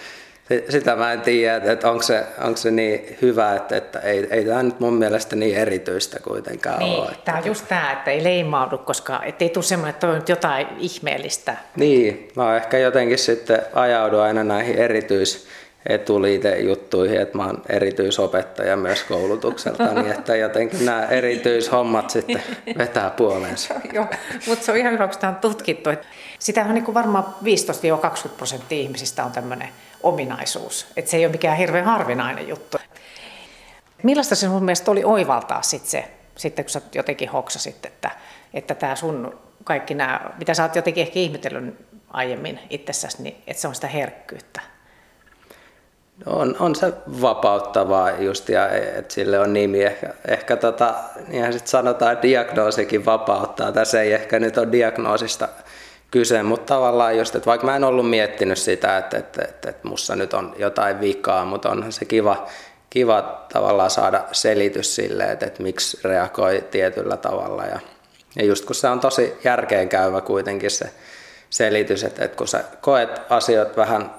sitä 0.69 0.97
mä 0.97 1.13
en 1.13 1.21
tiedä, 1.21 1.73
että 1.73 1.91
onko 1.91 2.03
se, 2.03 2.25
onko 2.45 2.57
se 2.57 2.71
niin 2.71 3.19
hyvä, 3.23 3.55
että, 3.55 3.77
että 3.77 3.99
ei, 3.99 4.27
ei 4.31 4.45
tämä 4.45 4.63
nyt 4.63 4.81
mun 4.81 4.95
mielestä 4.95 5.37
niin 5.37 5.57
erityistä 5.57 6.21
kuitenkaan 6.21 6.79
niin, 6.79 7.01
ole. 7.01 7.11
Tämä 7.25 7.39
on 7.39 7.47
just 7.47 7.69
tämä, 7.69 7.93
että 7.93 8.11
ei 8.11 8.25
leimaudu, 8.25 8.79
koska 8.79 9.23
ei 9.41 9.49
tule 9.49 9.65
semmoinen, 9.65 9.95
että 9.95 10.09
on 10.09 10.23
jotain 10.29 10.67
ihmeellistä. 10.79 11.57
Niin, 11.77 12.29
mä 12.37 12.57
ehkä 12.57 12.79
jotenkin 12.79 13.19
sitten 13.19 13.63
ajaudun 13.73 14.21
aina 14.21 14.45
näihin 14.45 14.77
erityis, 14.77 15.47
etuliitejuttuihin, 15.89 17.21
että 17.21 17.37
mä 17.37 17.47
oon 17.47 17.63
erityisopettaja 17.69 18.77
myös 18.77 19.05
koulutukselta, 19.05 19.95
niin 19.95 20.13
että 20.13 20.37
jotenkin 20.37 20.85
nämä 20.85 21.07
erityishommat 21.07 22.11
sitten 22.11 22.43
vetää 22.79 23.11
puoleensa. 23.11 23.75
Joo, 23.93 24.07
mutta 24.47 24.65
se 24.65 24.73
on 24.73 24.79
ihan 24.79 24.93
hyvä, 24.93 25.07
kun 25.07 25.15
sitä 25.15 25.29
on 25.29 25.37
tutkittu. 25.37 25.91
Sitä 26.39 26.65
on 26.65 26.75
niin 26.75 26.95
varmaan 26.95 27.25
15-20 28.27 28.29
prosenttia 28.37 28.79
ihmisistä 28.79 29.25
on 29.25 29.33
tämmöinen 29.33 29.69
ominaisuus, 30.03 30.87
että 30.97 31.11
se 31.11 31.17
ei 31.17 31.25
ole 31.25 31.33
mikään 31.33 31.57
hirveän 31.57 31.85
harvinainen 31.85 32.49
juttu. 32.49 32.79
Millaista 34.03 34.35
se 34.35 34.47
sun 34.47 34.65
mielestä 34.65 34.91
oli 34.91 35.05
oivaltaa 35.05 35.63
sit 35.63 35.87
se, 35.87 36.05
sitten 36.37 36.65
kun 36.65 36.71
sä 36.71 36.81
jotenkin 36.95 37.29
hoksasit, 37.29 37.87
että, 37.87 38.11
että 38.55 38.75
tämä 38.75 38.97
sun 38.97 39.39
kaikki 39.65 39.95
nämä, 39.95 40.21
mitä 40.39 40.55
sä 40.55 40.63
oot 40.63 40.77
jotenkin 40.77 41.03
ehkä 41.03 41.19
ihmetellyt 41.19 41.75
aiemmin 42.11 42.61
itsessäsi, 42.71 43.23
niin 43.23 43.37
että 43.47 43.61
se 43.61 43.69
on 43.69 43.75
sitä 43.75 43.87
herkkyyttä? 43.87 44.76
On, 46.27 46.57
on 46.59 46.75
se 46.75 46.93
vapauttavaa 47.23 48.11
just 48.11 48.49
ja 48.49 48.69
että 48.69 49.15
sille 49.15 49.39
on 49.39 49.53
nimi. 49.53 49.85
Ehkä, 49.85 50.15
ehkä 50.29 50.57
tota, 50.57 50.95
niin 51.29 51.53
sitten 51.53 51.69
sanotaan, 51.69 52.13
että 52.13 52.23
diagnoosikin 52.23 53.05
vapauttaa. 53.05 53.73
Tässä 53.73 54.01
ei 54.01 54.13
ehkä 54.13 54.39
nyt 54.39 54.59
ole 54.59 54.73
diagnoosista 54.73 55.49
kyse, 56.11 56.43
mutta 56.43 56.75
tavallaan 56.75 57.19
just, 57.19 57.35
että 57.35 57.47
vaikka 57.47 57.67
mä 57.67 57.77
en 57.77 57.85
ollut 57.85 58.11
miettinyt 58.11 58.59
sitä, 58.59 58.99
että, 58.99 59.19
että, 59.19 59.45
että, 59.45 59.71
että 59.71 59.89
mussa 59.89 60.17
nyt 60.17 60.35
on 60.35 60.55
jotain 60.59 61.01
vikaa, 61.01 61.45
mutta 61.45 61.71
onhan 61.71 61.93
se 61.93 62.05
kiva, 62.05 62.47
kiva 62.91 63.47
tavallaan 63.53 63.91
saada 63.91 64.25
selitys 64.33 64.95
sille, 64.95 65.25
että, 65.25 65.47
että 65.47 65.63
miksi 65.63 65.99
reagoi 66.05 66.65
tietyllä 66.71 67.17
tavalla. 67.17 67.65
Ja, 67.65 67.81
ja 68.37 68.45
just 68.45 68.65
kun 68.65 68.75
se 68.75 68.89
on 68.89 69.01
tosi 69.01 69.35
järkeenkäyvä 69.45 70.21
kuitenkin 70.21 70.71
se 70.71 70.91
selitys, 71.51 72.05
että, 72.05 72.25
että 72.25 72.37
kun 72.37 72.49
sä 72.49 72.65
koet 72.81 73.21
asiat 73.31 73.77
vähän 73.77 74.11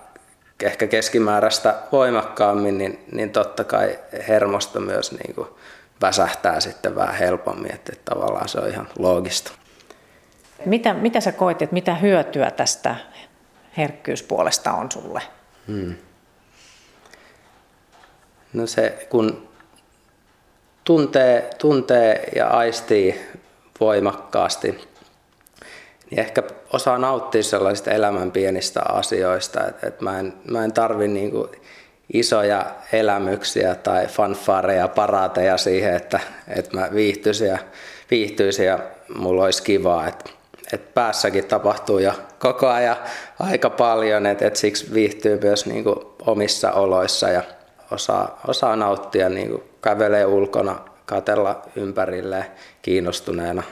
ehkä 0.63 0.87
keskimääräistä 0.87 1.75
voimakkaammin, 1.91 2.77
niin, 2.77 3.05
niin 3.11 3.29
totta 3.29 3.63
kai 3.63 3.99
hermosto 4.27 4.79
myös 4.79 5.11
niin 5.11 5.35
kuin 5.35 5.47
väsähtää 6.01 6.59
sitten 6.59 6.95
vähän 6.95 7.15
helpommin, 7.15 7.73
että, 7.73 7.91
että 7.93 8.11
tavallaan 8.11 8.49
se 8.49 8.59
on 8.59 8.69
ihan 8.69 8.87
loogista. 8.99 9.51
Mitä, 10.65 10.93
mitä 10.93 11.19
sä 11.21 11.31
koet, 11.31 11.61
että 11.61 11.73
mitä 11.73 11.95
hyötyä 11.95 12.51
tästä 12.51 12.95
herkkyyspuolesta 13.77 14.73
on 14.73 14.91
sulle? 14.91 15.21
Hmm. 15.67 15.95
No 18.53 18.67
se, 18.67 19.07
kun 19.09 19.47
tuntee, 20.83 21.49
tuntee 21.57 22.29
ja 22.35 22.47
aistii 22.47 23.25
voimakkaasti, 23.79 24.87
niin 26.09 26.19
ehkä 26.19 26.43
osaa 26.73 26.97
nauttia 26.97 27.43
sellaisista 27.43 27.91
elämän 27.91 28.31
pienistä 28.31 28.81
asioista, 28.89 29.67
että, 29.67 29.87
että 29.87 30.03
mä 30.03 30.19
en, 30.19 30.33
mä 30.51 30.63
en 30.63 30.73
tarvi 30.73 31.07
niin 31.07 31.31
kuin 31.31 31.49
isoja 32.13 32.65
elämyksiä 32.93 33.75
tai 33.75 34.07
fanfareja, 34.07 34.87
paraateja 34.87 35.57
siihen, 35.57 35.93
että, 35.93 36.19
että 36.47 36.77
mä 36.77 36.89
viihtyisin 36.93 37.47
ja, 37.47 37.57
viihtyisin 38.11 38.65
ja 38.65 38.79
mulla 39.15 39.43
olisi 39.43 39.63
kivaa. 39.63 40.07
Että, 40.07 40.29
että 40.73 40.91
päässäkin 40.93 41.45
tapahtuu 41.45 41.99
jo 41.99 42.13
koko 42.39 42.67
ajan 42.67 42.95
aika 43.39 43.69
paljon, 43.69 44.25
että, 44.25 44.47
että 44.47 44.59
siksi 44.59 44.93
viihtyy 44.93 45.39
myös 45.43 45.65
niin 45.65 45.83
kuin 45.83 45.99
omissa 46.25 46.71
oloissa 46.71 47.29
ja 47.29 47.41
osaa, 47.91 48.41
osaa 48.47 48.75
nauttia, 48.75 49.29
niin 49.29 49.49
kuin 49.49 49.63
kävelee 49.81 50.25
ulkona, 50.25 50.79
katella 51.05 51.61
ympärille 51.75 52.45
kiinnostuneena 52.81 53.63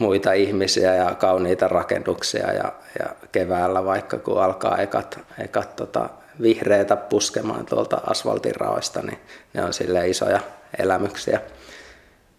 muita 0.00 0.32
ihmisiä 0.32 0.94
ja 0.94 1.14
kauniita 1.14 1.68
rakennuksia 1.68 2.52
ja, 2.52 2.72
ja 2.98 3.06
keväällä 3.32 3.84
vaikka 3.84 4.18
kun 4.18 4.42
alkaa 4.42 4.78
ekat, 4.78 5.18
ekat 5.38 5.76
tota, 5.76 6.08
vihreitä 6.42 6.96
puskemaan 6.96 7.66
tuolta 7.66 8.00
asfaltin 8.06 8.56
raoista, 8.56 9.02
niin 9.02 9.18
ne 9.54 9.64
on 9.64 9.72
sille 9.72 10.08
isoja 10.08 10.40
elämyksiä. 10.78 11.40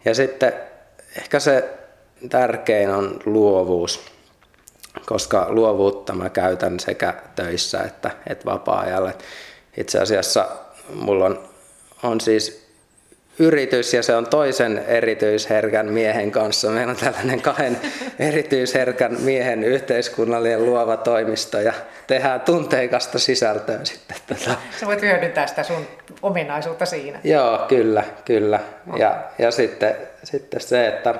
Ja 0.06 0.16
sitten 0.16 0.54
ehkä 1.18 1.40
se 1.40 1.70
tärkein 2.30 2.90
on 2.90 3.20
luovuus, 3.26 4.02
koska 5.06 5.46
luovuutta 5.50 6.14
mä 6.14 6.30
käytän 6.30 6.80
sekä 6.80 7.14
töissä 7.36 7.84
että, 7.84 8.12
että 8.28 8.46
vapaa-ajalla. 8.46 9.12
Itse 9.78 10.00
asiassa 10.00 10.48
mulla 10.94 11.26
on, 11.26 11.50
on 12.04 12.22
siis 12.22 12.71
yritys 13.40 13.94
ja 13.94 14.04
se 14.04 14.16
on 14.16 14.28
toisen 14.28 14.84
erityisherkän 14.88 15.86
miehen 15.86 16.32
kanssa. 16.32 16.70
Meillä 16.70 16.92
on 16.92 16.98
tällainen 16.98 17.42
kahden 17.42 17.78
erityisherkän 18.20 19.22
miehen 19.22 19.64
yhteiskunnallinen 19.64 20.66
luova 20.66 20.98
toimisto 20.98 21.60
ja 21.60 21.74
tehdään 22.08 22.42
tunteikasta 22.42 23.20
sisältöä 23.20 23.80
sitten. 23.84 24.18
Tota. 24.28 24.56
Sä 24.80 24.86
voit 24.86 25.02
hyödyntää 25.02 25.48
sitä 25.48 25.64
sun 25.64 25.88
ominaisuutta 26.22 26.86
siinä. 26.86 27.20
Joo, 27.24 27.66
kyllä, 27.68 28.04
kyllä. 28.26 28.60
Ja, 28.98 29.24
ja 29.40 29.52
sitten, 29.52 29.96
sitten 30.24 30.62
se, 30.62 30.88
että 30.88 31.16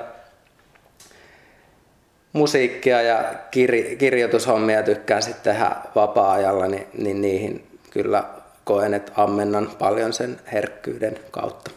musiikkia 2.32 3.02
ja 3.02 3.24
kir, 3.50 3.72
kirjoitushommia 3.98 4.82
tykkään 4.82 5.22
sitten 5.22 5.54
tehdä 5.54 5.70
vapaa-ajalla, 5.94 6.66
niin, 6.66 6.86
niin 6.98 7.20
niihin 7.20 7.66
kyllä 7.90 8.24
koen, 8.64 8.94
että 8.94 9.12
ammennan 9.16 9.70
paljon 9.78 10.12
sen 10.12 10.40
herkkyyden 10.52 11.18
kautta. 11.30 11.70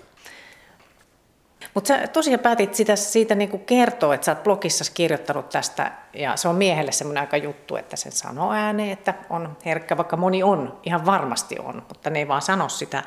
Mutta 1.76 1.88
sä 1.88 2.08
tosiaan 2.08 2.40
päätit 2.40 2.76
sitä, 2.76 2.96
siitä 2.96 3.36
niin 3.36 3.60
kertoa, 3.60 4.16
että 4.16 4.26
sä 4.26 4.32
oot 4.32 4.44
blogissa 4.44 4.94
kirjoittanut 4.94 5.50
tästä, 5.50 5.92
ja 6.14 6.36
se 6.36 6.48
on 6.48 6.56
miehelle 6.56 6.92
semmoinen 6.92 7.22
aika 7.22 7.38
juttu, 7.38 7.76
että 7.76 7.96
sen 7.96 8.12
sanoo 8.12 8.52
ääneen, 8.52 8.92
että 8.92 9.14
on 9.30 9.58
herkkä, 9.66 9.98
vaikka 9.98 10.18
moni 10.18 10.44
on, 10.44 10.80
ihan 10.84 11.06
varmasti 11.06 11.60
on, 11.60 11.76
mutta 11.88 12.10
ne 12.10 12.20
ei 12.20 12.28
vaan 12.28 12.42
sano 12.42 12.70
sitä. 12.70 13.04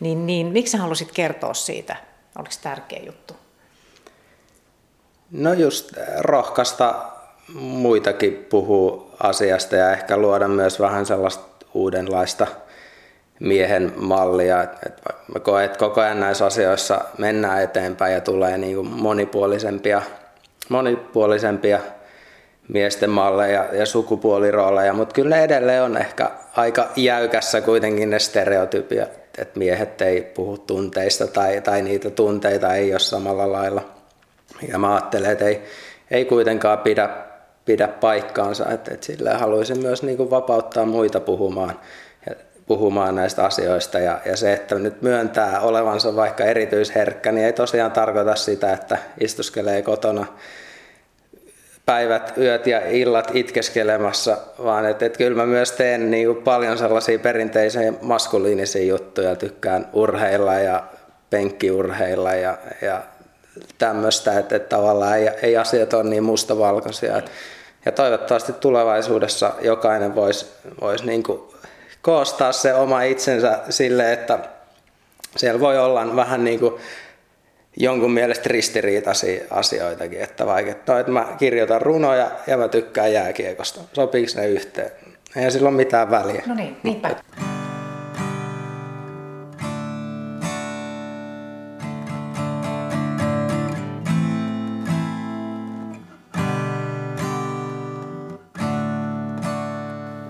Niin, 0.00 0.26
niin 0.26 0.46
miksi 0.46 0.70
sä 0.70 0.78
halusit 0.78 1.12
kertoa 1.12 1.54
siitä? 1.54 1.96
Oliko 2.38 2.50
se 2.50 2.60
tärkeä 2.60 3.00
juttu? 3.06 3.36
No 5.30 5.52
just 5.52 5.92
rohkaista 6.18 6.94
muitakin 7.54 8.46
puhuu 8.50 9.10
asiasta 9.22 9.76
ja 9.76 9.92
ehkä 9.92 10.16
luoda 10.16 10.48
myös 10.48 10.80
vähän 10.80 11.06
sellaista 11.06 11.44
uudenlaista– 11.74 12.46
miehen 13.40 13.92
mallia. 13.96 14.66
Mä 15.34 15.40
koen, 15.40 15.64
että 15.64 15.78
koko 15.78 16.00
ajan 16.00 16.20
näissä 16.20 16.46
asioissa 16.46 17.00
mennään 17.18 17.62
eteenpäin 17.62 18.14
ja 18.14 18.20
tulee 18.20 18.58
niin 18.58 18.74
kuin 18.74 18.88
monipuolisempia, 18.88 20.02
monipuolisempia 20.68 21.80
miesten 22.68 23.10
malleja 23.10 23.64
ja 23.72 23.86
sukupuolirooleja, 23.86 24.92
mutta 24.92 25.14
kyllä 25.14 25.40
edelleen 25.40 25.82
on 25.82 25.96
ehkä 25.96 26.30
aika 26.56 26.88
jäykässä 26.96 27.60
kuitenkin 27.60 28.10
ne 28.10 28.18
stereotypiat, 28.18 29.10
että 29.38 29.58
miehet 29.58 30.02
ei 30.02 30.22
puhu 30.22 30.58
tunteista 30.58 31.26
tai, 31.26 31.60
tai 31.60 31.82
niitä 31.82 32.10
tunteita 32.10 32.74
ei 32.74 32.92
ole 32.92 32.98
samalla 32.98 33.52
lailla. 33.52 33.82
Ja 34.72 34.78
mä 34.78 34.94
ajattelen, 34.94 35.30
että 35.30 35.44
ei, 35.44 35.62
ei 36.10 36.24
kuitenkaan 36.24 36.78
pidä, 36.78 37.08
pidä 37.64 37.88
paikkaansa, 37.88 38.70
että, 38.70 38.94
että 38.94 39.06
sillä 39.06 39.38
haluaisin 39.38 39.78
myös 39.78 40.02
niin 40.02 40.16
kuin 40.16 40.30
vapauttaa 40.30 40.84
muita 40.84 41.20
puhumaan 41.20 41.80
puhumaan 42.68 43.14
näistä 43.14 43.44
asioista. 43.44 43.98
Ja, 43.98 44.20
ja 44.24 44.36
se, 44.36 44.52
että 44.52 44.74
nyt 44.74 45.02
myöntää 45.02 45.60
olevansa 45.60 46.16
vaikka 46.16 46.44
erityisherkkä, 46.44 47.32
niin 47.32 47.46
ei 47.46 47.52
tosiaan 47.52 47.92
tarkoita 47.92 48.34
sitä, 48.34 48.72
että 48.72 48.98
istuskelee 49.20 49.82
kotona 49.82 50.26
päivät, 51.86 52.32
yöt 52.38 52.66
ja 52.66 52.88
illat 52.90 53.30
itkeskelemassa, 53.34 54.36
vaan 54.64 54.86
että, 54.86 55.06
että 55.06 55.18
kyllä 55.18 55.36
mä 55.36 55.46
myös 55.46 55.72
teen 55.72 56.10
niin 56.10 56.26
kuin 56.26 56.44
paljon 56.44 56.78
sellaisia 56.78 57.18
perinteisiä 57.18 57.92
maskuliinisia 58.02 58.84
juttuja. 58.84 59.36
Tykkään 59.36 59.88
urheilla 59.92 60.54
ja 60.54 60.82
penkkiurheilla 61.30 62.34
ja, 62.34 62.58
ja 62.82 63.02
tämmöistä, 63.78 64.38
että, 64.38 64.56
että 64.56 64.76
tavallaan 64.76 65.18
ei, 65.18 65.28
ei 65.42 65.56
asiat 65.56 65.92
ole 65.92 66.04
niin 66.04 66.22
mustavalkoisia. 66.22 67.22
Ja 67.84 67.92
toivottavasti 67.92 68.52
tulevaisuudessa 68.52 69.52
jokainen 69.60 70.14
voisi 70.14 70.46
vois 70.80 71.04
niin 71.04 71.22
kuin 71.22 71.40
koostaa 72.02 72.52
se 72.52 72.74
oma 72.74 73.02
itsensä 73.02 73.58
sille, 73.70 74.12
että 74.12 74.38
siellä 75.36 75.60
voi 75.60 75.78
olla 75.78 76.16
vähän 76.16 76.44
niin 76.44 76.60
kuin 76.60 76.74
jonkun 77.76 78.12
mielestä 78.12 78.48
ristiriitaisia 78.48 79.44
asioitakin, 79.50 80.20
että 80.20 80.46
vaikka 80.46 80.72
että, 80.72 81.00
että 81.00 81.12
mä 81.12 81.26
kirjoitan 81.38 81.82
runoja 81.82 82.30
ja 82.46 82.56
mä 82.56 82.68
tykkään 82.68 83.12
jääkiekosta, 83.12 83.80
sopiiko 83.92 84.32
ne 84.36 84.46
yhteen? 84.48 84.90
Ei 85.36 85.50
sillä 85.50 85.68
ole 85.68 85.76
mitään 85.76 86.10
väliä. 86.10 86.42
No 86.46 86.54
niin, 86.54 86.76
niinpä. 86.82 87.16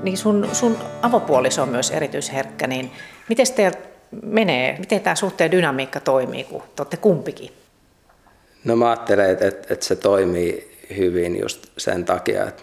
Niin 0.09 0.19
sun, 0.19 0.49
sun 0.53 0.79
avopuoliso 1.03 1.63
on 1.63 1.69
myös 1.69 1.91
erityisherkkä, 1.91 2.67
niin 2.67 2.91
miten 3.29 3.47
teillä 3.57 3.79
menee, 4.23 4.77
miten 4.79 5.01
tämä 5.01 5.15
suhteen 5.15 5.51
dynamiikka 5.51 6.01
toimii, 6.01 6.45
kun 6.45 6.63
te 6.77 6.83
olette 6.83 6.97
kumpikin? 6.97 7.51
No 8.65 8.77
mä 8.77 8.91
ajattelen, 8.91 9.31
että, 9.31 9.47
että, 9.47 9.75
että 9.75 9.87
se 9.87 9.97
toimii 9.97 10.79
hyvin 10.97 11.41
just 11.41 11.67
sen 11.79 12.05
takia, 12.05 12.49
että, 12.49 12.63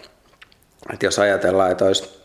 että 0.92 1.06
jos 1.06 1.18
ajatellaan, 1.18 1.72
että 1.72 1.84
olisi 1.84 2.22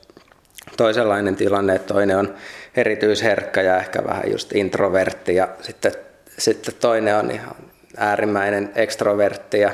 toisenlainen 0.77 1.35
tilanne, 1.35 1.75
että 1.75 1.93
toinen 1.93 2.17
on 2.17 2.35
erityisherkkä 2.75 3.61
ja 3.61 3.77
ehkä 3.77 4.03
vähän 4.03 4.31
just 4.31 4.55
introvertti 4.55 5.35
ja 5.35 5.47
sitten, 5.61 5.91
sitten 6.37 6.73
toinen 6.79 7.15
on 7.15 7.31
ihan 7.31 7.55
äärimmäinen 7.97 8.71
ekstrovertti 8.75 9.59
ja 9.59 9.71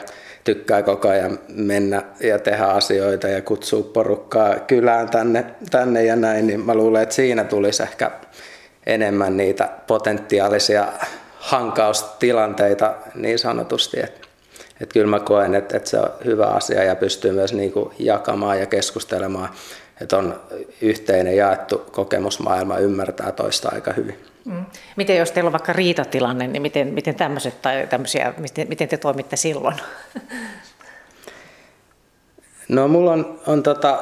tykkää 0.47 0.83
koko 0.83 1.09
ajan 1.09 1.39
mennä 1.47 2.03
ja 2.19 2.39
tehdä 2.39 2.65
asioita 2.65 3.27
ja 3.27 3.41
kutsua 3.41 3.83
porukkaa 3.93 4.55
kylään 4.59 5.09
tänne, 5.09 5.45
tänne 5.71 6.03
ja 6.03 6.15
näin, 6.15 6.47
niin 6.47 6.65
mä 6.65 6.75
luulen, 6.75 7.03
että 7.03 7.15
siinä 7.15 7.43
tulisi 7.43 7.83
ehkä 7.83 8.11
enemmän 8.85 9.37
niitä 9.37 9.69
potentiaalisia 9.87 10.87
hankaustilanteita 11.39 12.95
niin 13.15 13.39
sanotusti. 13.39 13.99
Että, 13.99 14.27
että 14.81 14.93
kyllä 14.93 15.07
mä 15.07 15.19
koen, 15.19 15.55
että, 15.55 15.77
että 15.77 15.89
se 15.89 15.99
on 15.99 16.09
hyvä 16.25 16.45
asia 16.45 16.83
ja 16.83 16.95
pystyy 16.95 17.31
myös 17.31 17.53
niin 17.53 17.71
kuin 17.71 17.93
jakamaan 17.99 18.59
ja 18.59 18.65
keskustelemaan, 18.65 19.49
että 20.01 20.17
on 20.17 20.41
yhteinen 20.81 21.35
jaettu 21.35 21.77
kokemusmaailma 21.91 22.77
ymmärtää 22.77 23.31
toista 23.31 23.69
aika 23.73 23.93
hyvin. 23.93 24.17
Mm. 24.47 24.65
Miten 24.95 25.17
jos 25.17 25.31
teillä 25.31 25.47
on 25.47 25.53
vaikka 25.53 25.73
riitatilanne, 25.73 26.47
niin 26.47 26.61
miten, 26.61 26.87
miten 26.87 27.15
tämmöiset 27.15 27.61
tai 27.61 27.87
tämmöisiä, 27.89 28.33
miten, 28.37 28.67
miten 28.67 28.87
te 28.87 28.97
toimitte 28.97 29.35
silloin? 29.35 29.75
No 32.69 32.87
mulla 32.87 33.11
on, 33.11 33.39
on 33.47 33.63
tota, 33.63 33.99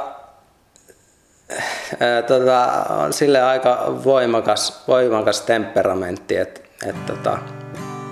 ää, 1.99 2.21
tota, 2.21 2.85
on 2.89 3.13
sille 3.13 3.41
aika 3.41 3.85
voimakas, 4.03 4.83
voimakas 4.87 5.41
temperamentti, 5.41 6.37
et, 6.37 6.69
et, 6.85 7.05
tota, 7.05 7.37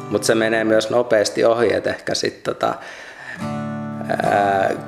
mutta 0.10 0.26
se 0.26 0.36
menee 0.36 0.64
myös 0.64 0.90
nopeasti 0.90 1.46
ohi, 1.46 1.74
että 1.74 1.90
ehkä 1.90 2.16
sitten 2.16 2.56
tota, 2.56 2.74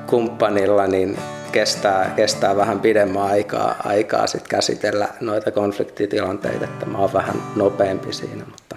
kumppanilla 0.08 0.88
niin 0.88 1.18
kestää, 1.56 2.10
kestää 2.16 2.56
vähän 2.56 2.80
pidemmän 2.80 3.24
aikaa, 3.24 3.76
aikaa 3.84 4.28
sit 4.28 4.48
käsitellä 4.48 5.08
noita 5.22 5.52
konfliktitilanteita, 5.52 6.66
että 6.66 6.86
mä 6.86 6.98
oon 6.98 7.14
vähän 7.14 7.36
nopeampi 7.56 8.14
siinä. 8.14 8.46
Mutta. 8.46 8.76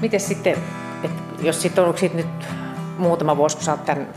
Miten 0.00 0.20
sitten, 0.20 0.56
että 1.04 1.22
jos 1.42 1.62
sitten 1.62 1.84
on 1.84 1.98
sit 1.98 2.14
nyt 2.14 2.26
muutama 2.98 3.36
vuosi, 3.36 3.56
kun 3.56 3.64
sä 3.64 3.72
oot 3.72 3.84
tämän 3.84 4.08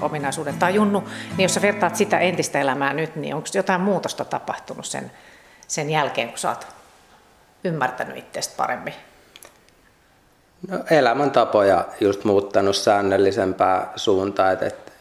ominaisuuden 0.00 0.54
tajunnut, 0.58 1.04
niin 1.36 1.42
jos 1.42 1.54
sä 1.54 1.62
vertaat 1.62 1.96
sitä 1.96 2.18
entistä 2.18 2.60
elämää 2.60 2.92
nyt, 2.92 3.16
niin 3.16 3.34
onko 3.34 3.48
jotain 3.54 3.80
muutosta 3.80 4.24
tapahtunut 4.24 4.86
sen 4.86 5.10
sen 5.68 5.90
jälkeen, 5.90 6.28
kun 6.28 6.38
sä 6.38 6.48
oot 6.48 6.66
ymmärtänyt 7.64 8.16
itsestä 8.16 8.54
paremmin? 8.56 8.94
No, 10.68 10.78
elämäntapoja 10.90 11.84
just 12.00 12.24
muuttanut 12.24 12.76
säännöllisempää 12.76 13.92
suuntaan, 13.96 14.52
että, 14.52 14.66
että 14.66 14.92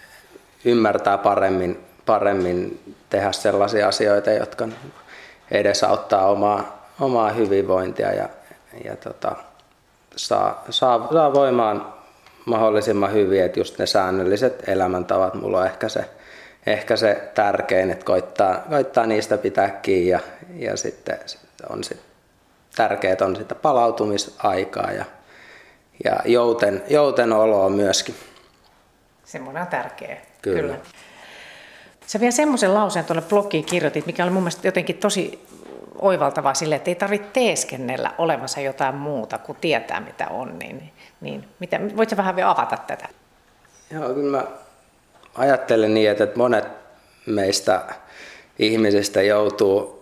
ymmärtää 0.65 1.17
paremmin, 1.17 1.85
paremmin 2.05 2.79
tehdä 3.09 3.31
sellaisia 3.31 3.87
asioita, 3.87 4.31
jotka 4.31 4.67
edesauttaa 5.51 6.27
omaa, 6.27 6.89
omaa 6.99 7.29
hyvinvointia 7.29 8.13
ja, 8.13 8.29
ja 8.83 8.95
tota, 8.95 9.35
saa, 10.15 10.63
saa, 10.69 11.07
saa 11.11 11.33
voimaan 11.33 11.93
mahdollisimman 12.45 13.13
hyvin, 13.13 13.43
että 13.43 13.59
just 13.59 13.79
ne 13.79 13.85
säännölliset 13.85 14.69
elämäntavat, 14.69 15.33
mulla 15.33 15.59
on 15.59 15.65
ehkä 15.65 15.89
se 15.89 16.05
ehkä 16.67 16.95
se 16.95 17.29
tärkein, 17.33 17.91
että 17.91 18.05
koittaa, 18.05 18.63
koittaa 18.69 19.05
niistä 19.05 19.37
pitää 19.37 19.69
kiinni 19.69 20.09
ja, 20.09 20.19
ja 20.55 20.77
sitten 20.77 21.19
on 21.69 21.83
sit, 21.83 22.01
tärkeät 22.75 23.21
on 23.21 23.35
sitä 23.35 23.55
palautumisaikaa 23.55 24.91
ja, 24.91 25.05
ja 26.03 26.19
jouten, 26.25 26.83
jouten 26.89 27.33
oloa 27.33 27.69
myöskin. 27.69 28.15
Semmoinen 29.25 29.61
on 29.61 29.67
tärkeä. 29.67 30.17
Kyllä. 30.41 30.61
Kyllä. 30.61 30.77
Sä 32.05 32.19
vielä 32.19 32.31
semmoisen 32.31 32.73
lauseen 32.73 33.05
tuolle 33.05 33.21
blogiin 33.21 33.65
kirjoitit, 33.65 34.05
mikä 34.05 34.23
oli 34.23 34.31
mun 34.31 34.43
mielestä 34.43 34.67
jotenkin 34.67 34.97
tosi 34.97 35.45
oivaltavaa 35.99 36.53
sille, 36.53 36.75
että 36.75 36.91
ei 36.91 36.95
tarvitse 36.95 37.29
teeskennellä 37.33 38.11
olevansa 38.17 38.61
jotain 38.61 38.95
muuta 38.95 39.37
kuin 39.37 39.57
tietää 39.61 39.99
mitä 39.99 40.27
on. 40.27 40.59
Niin, 40.59 40.93
niin 41.21 41.47
mitä, 41.59 41.79
voitko 41.97 42.17
vähän 42.17 42.35
vielä 42.35 42.51
avata 42.51 42.77
tätä? 42.77 43.07
Joo, 43.91 44.13
kyllä 44.13 44.37
mä 44.37 44.47
ajattelen 45.37 45.93
niin, 45.93 46.11
että 46.11 46.27
monet 46.35 46.65
meistä 47.25 47.81
ihmisistä 48.59 49.21
joutuu 49.21 49.97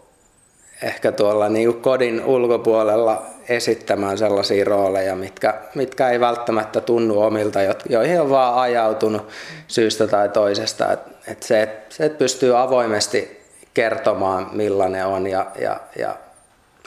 ehkä 0.83 1.11
tuolla 1.11 1.49
niin 1.49 1.71
kuin 1.71 1.81
kodin 1.81 2.25
ulkopuolella 2.25 3.25
esittämään 3.49 4.17
sellaisia 4.17 4.65
rooleja, 4.65 5.15
mitkä, 5.15 5.53
mitkä 5.75 6.09
ei 6.09 6.19
välttämättä 6.19 6.81
tunnu 6.81 7.21
omilta, 7.21 7.59
joihin 7.89 8.21
on 8.21 8.29
vaan 8.29 8.55
ajautunut 8.55 9.27
syystä 9.67 10.07
tai 10.07 10.29
toisesta. 10.29 10.93
Et, 10.93 10.99
et 11.27 11.43
se, 11.43 11.61
et, 11.61 11.71
se, 11.89 12.05
että 12.05 12.17
pystyy 12.17 12.61
avoimesti 12.61 13.45
kertomaan, 13.73 14.49
millainen 14.51 15.05
on 15.05 15.27
ja, 15.27 15.45
ja, 15.59 15.79
ja 15.99 16.15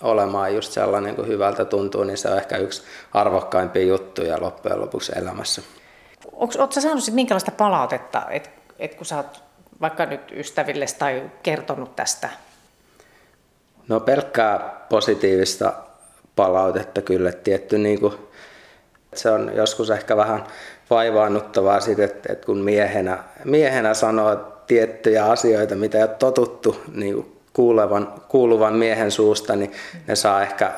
olemaan 0.03 0.55
just 0.55 0.73
sellainen 0.73 1.17
kuin 1.17 1.29
hyvältä 1.29 1.65
tuntuu, 1.65 2.05
niin 2.05 2.19
se 2.19 2.29
on 2.29 2.37
ehkä 2.37 2.57
yksi 2.57 2.83
arvokkaimpia 3.15 3.83
juttuja 3.85 4.41
loppujen 4.41 4.81
lopuksi 4.81 5.13
elämässä. 5.17 5.63
Oletko 6.39 6.81
saanut 6.81 7.05
sit 7.05 7.15
minkälaista 7.15 7.51
palautetta, 7.51 8.23
että 8.31 8.51
et 8.79 8.95
kun 8.95 9.07
sä 9.07 9.17
oot 9.17 9.43
vaikka 9.81 10.07
nyt 10.07 10.21
ystäville 10.33 10.87
tai 10.99 11.23
kertonut 11.43 11.97
tästä? 11.97 12.29
No 13.89 14.01
pelkkää 14.01 14.87
positiivista 14.89 15.73
palautetta 16.37 17.03
kyllä. 17.03 17.33
Tietty 17.33 17.79
niin 17.79 18.01
kuin, 18.01 18.15
se 19.15 19.31
on 19.31 19.53
joskus 19.55 19.91
ehkä 19.91 20.17
vähän 20.17 20.45
vaivaannuttavaa 20.91 21.81
siitä, 21.81 22.05
että, 22.05 22.33
että 22.33 22.47
kun 22.47 22.59
miehenä, 22.59 23.19
miehenä 23.45 23.95
sanoo 23.95 24.37
tiettyjä 24.67 25.25
asioita, 25.25 25.75
mitä 25.75 25.99
ei 25.99 26.05
ole 26.05 26.11
totuttu 26.19 26.77
niin 26.95 27.39
kuulevan, 27.53 28.15
kuuluvan 28.29 28.75
miehen 28.75 29.11
suusta, 29.11 29.57
niin 29.57 29.73
ne 30.07 30.17
saa 30.17 30.43
ehkä 30.43 30.73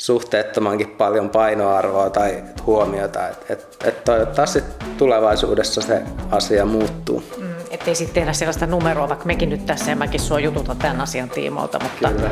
suhteettomankin 0.00 0.90
paljon 0.90 1.30
painoarvoa 1.30 2.10
tai 2.10 2.42
huomiota. 2.66 3.28
Et, 3.28 3.50
et, 3.50 3.76
et 3.84 4.04
toivottavasti 4.04 4.62
tulevaisuudessa 4.98 5.80
se 5.80 6.02
asia 6.30 6.64
muuttuu. 6.64 7.22
Mm, 7.38 7.54
ettei 7.70 7.94
sitten 7.94 8.14
tehdä 8.14 8.32
sellaista 8.32 8.66
numeroa, 8.66 9.08
vaikka 9.08 9.24
mekin 9.26 9.48
nyt 9.48 9.66
tässä 9.66 9.90
ja 9.90 9.96
mäkin 9.96 10.20
sua 10.20 10.40
jututa 10.40 10.74
tämän 10.74 11.00
asian 11.00 11.30
tiimoilta. 11.30 11.78
Mutta... 11.82 12.08
Kyllä. 12.08 12.30